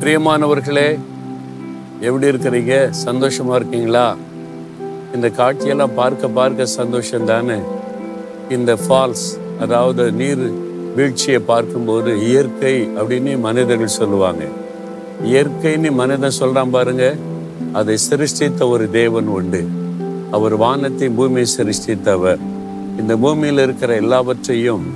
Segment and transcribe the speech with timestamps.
[0.00, 0.98] பிரியமானவர்களே
[2.00, 2.74] எப்படி இருக்கிறீங்க?
[3.04, 4.16] சந்தோஷமா இருக்கீங்களா?
[5.14, 7.56] இந்த காட்சியெல்லாம் பார்க்க பார்க்க சந்தோஷம் தானே
[8.48, 9.24] இந்த ஃபால்ஸ்
[9.60, 10.52] அதாவது நீர்
[10.96, 14.44] வீழ்ச்சியை பார்க்கும்போது இயற்கை அப்படின்னு மனிதர்கள் சொல்லுவாங்க.
[15.24, 17.14] இயற்கைன்னு மனிதன் சொல்றான் பாருங்க
[17.72, 19.66] அதை சிருஷ்டித்த ஒரு தேவன் உண்டு.
[20.30, 22.38] அவர் வானத்தை பூமியை சிருஷ்டித்தவர்.
[22.98, 24.86] இந்த பூமியில் இருக்கிற எல்லாவற்றையும்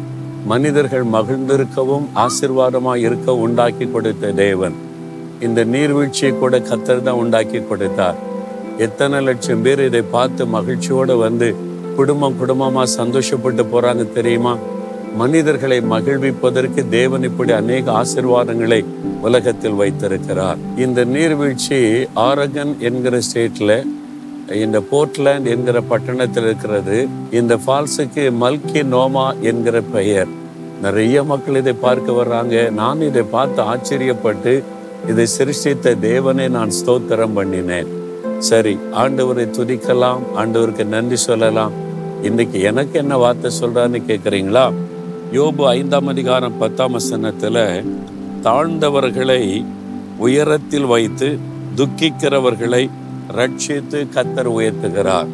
[0.47, 4.91] மனிதர்கள் மகிழ்ந்திருக்கவும் ஆசிர்வாதமாக இருக்க உண்டாக்கி கொடுத்த தேவன்.
[5.47, 8.19] இந்த நீர்வீழ்ச்சியை கூட கத்தர் தான் உண்டாக்கி கொடுத்தார்.
[8.87, 11.49] எத்தனை லட்சம் பேர் இதை பார்த்து மகிழ்ச்சியோடு வந்து
[11.97, 14.55] குடும்பம் குடும்பமாக சந்தோஷப்பட்டு போகிறாங்க தெரியுமா?
[15.21, 18.79] மனிதர்களை மகிழ்விப்பதற்கு தேவன் இப்படி அநேக ஆசீர்வாதங்களை
[19.29, 20.61] உலகத்தில் வைத்திருக்கிறார்.
[20.85, 21.81] இந்த நீர்வீழ்ச்சி
[22.29, 23.73] ஆரகன் என்கிற ஸ்டேட்ல
[24.65, 26.97] இந்த போர்ட்லேண்ட் என்கிற பட்டணத்தில் இருக்கிறது.
[27.41, 30.31] இந்த ஃபால்ஸுக்கு மல்கி நோமா என்கிற பெயர்.
[30.83, 32.55] நிறைய மக்கள் இதை பார்க்க வர்றாங்க.
[32.81, 34.55] நான் இதை பார்த்து ஆச்சரியப்பட்டு
[35.11, 37.89] இதை சிருஷ்டித்த தேவனை நான் ஸ்தோத்திரம் பண்ணினேன்.
[38.49, 41.75] சரி ஆண்டவரை துதிக்கலாம் ஆண்டவருக்கு நன்றி சொல்லலாம்.
[42.23, 44.67] இன்னைக்கு எனக்கு என்ன வார்த்தை சொல்கிறான்னு கேட்குறீங்களா
[45.33, 47.65] யோபு ஐந்தாம் அதிகாரம் பத்தாம் வசனத்தில்
[48.47, 49.43] தாழ்ந்தவர்களை
[50.27, 51.29] உயரத்தில் வைத்து
[51.77, 52.83] துக்கிக்கிறவர்களை
[53.39, 55.31] ரட்சித்து கத்தர் உயர்த்துகிறார்.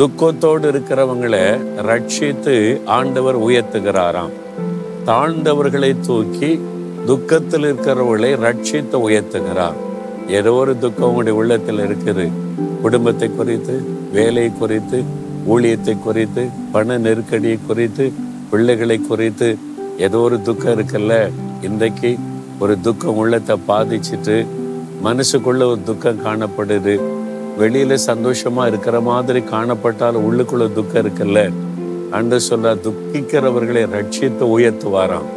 [0.00, 1.44] துக்கத்தோடு இருக்கிறவங்களை
[1.88, 2.54] ரட்சித்து
[2.98, 4.34] ஆண்டவர் உயர்த்துகிறாராம்.
[5.10, 6.50] தாழ்ந்தவர்களை தூக்கி
[7.06, 9.76] துக்கத்தில் இருக்கிறவர்களை ரட்சித்து உயர்த்துகிறார்.
[10.28, 12.24] ஏதோ ஒரு துக்கம் உங்களுடைய உள்ளத்தில் இருக்குது.
[12.82, 13.74] குடும்பத்தை குறித்து
[14.12, 14.98] வேலை குறித்து
[15.48, 18.12] ஊழியத்தை குறித்து பண நெருக்கடியை குறித்து
[18.50, 19.48] பிள்ளைகளை குறித்து
[19.98, 21.30] ஏதோ ஒரு துக்கம் இருக்குல்ல?
[21.62, 22.16] இன்றைக்கு
[22.58, 24.36] ஒரு துக்கம் உள்ளத்தை பாதிச்சுட்டு
[25.04, 26.96] மனசுக்குள்ள ஒரு துக்கம் காணப்படுது.
[27.60, 31.52] வெளியில சந்தோஷமா இருக்கிற மாதிரி காணப்பட்டாலும் உள்ளுக்குள்ள துக்கம் இருக்குல்ல?
[32.10, 35.30] அன்று சொல்ல துக்கிக்கிறவர்களை ரட்சித்து உயர்த்துவாராம்.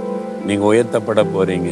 [0.47, 1.71] நீங்கள் உயர்த்தப்பட போறீங்க.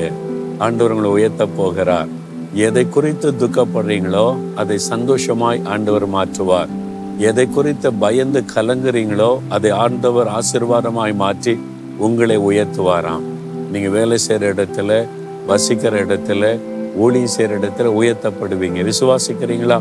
[0.65, 2.09] ஆண்டவர் உங்களை உயர்த்த போகிறார்.
[2.53, 6.72] எதை குறித்து துக்கப்படுறீங்களோ அதை சந்தோஷமாய் ஆண்டவர் மாற்றுவார்.
[7.17, 11.53] எதை குறித்து பயந்து கலங்குறீங்களோ அதை ஆண்டவர் ஆசீர்வாதமாய் மாற்றி
[11.97, 13.23] உங்களை உயர்த்துவாராம்.
[13.72, 15.06] நீங்கள் வேலை செய்கிற இடத்துல
[15.47, 16.59] வசிக்கிற இடத்துல
[17.03, 18.79] ஊழியம் செய்கிற இடத்துல உயர்த்தப்படுவீங்க.
[18.91, 19.77] விசுவாசிக்கிறீங்களா?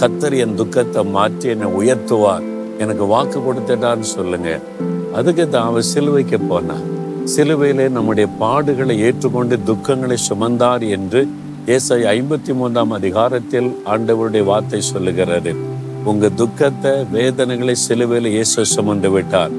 [0.00, 2.46] கத்தர் என் துக்கத்தை மாற்றி என்னை உயர்த்துவார்.
[2.78, 4.60] எனக்கு வாக்கு கொடுத்துட்டான்னு சொல்லுங்க.
[5.18, 6.84] அதுக்கு தான் அவர் சிலுவைக்கு போனான்
[7.36, 11.28] சிலுவையிலே நம்முடைய பாடுகளை ஏற்றுக்கொண்டு துக்கங்களை சுமந்தார் என்று
[11.66, 15.54] ஏசாய் ஐம்பத்தி மூன்றாம் அதிகாரத்தில் ஆண்டவருடைய வார்த்தை சொல்லுகிறது.
[16.04, 19.50] உங்க துக்கத்தை வேதனைகளை சிலுவையில் இயேசு சுமந்து விட்டார்.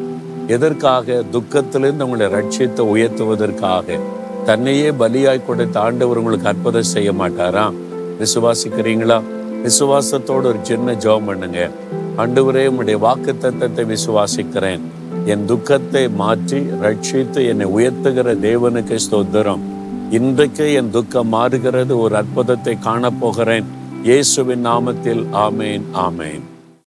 [0.48, 1.24] எதற்காக?
[1.32, 4.00] துக்கத்திலிருந்து உங்களை ரட்சியத்தை உயர்த்துவதற்காக.
[4.46, 7.74] தன்னையே பலியாய் கொடுத்த ஆண்டவர் உங்களுக்கு அற்புதம் செய்ய மாட்டாரா?
[8.22, 9.22] விசுவாசிக்கிறீங்களா?
[9.64, 11.70] விசுவாசத்தோடு ஒரு சின்ன ஜெபம் பண்ணுங்க.
[12.18, 14.98] ஆண்டவரே உங்களுடைய வாக்கு தத்தத்தை விசுவாசிக்கிறேன்.
[15.32, 19.64] என் துக்கத்தை மாற்றி ரட்சித்து என்னை உயர்த்துகிற தேவனுக்கு ஸ்தோத்திரம்.
[20.18, 23.68] இன்றைக்கு என் துக்கம் மாறுகிறது ஒரு அற்புதத்தை காணப்போகிறேன்.
[24.08, 26.44] இயேசுவின் நாமத்தில் ஆமேன் ஆமேன்.